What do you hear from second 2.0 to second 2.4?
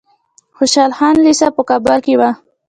کې وه.